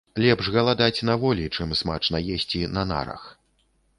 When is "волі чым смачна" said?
1.25-2.21